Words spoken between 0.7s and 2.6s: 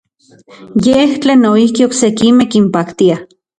Yej tlen noijki oksekimej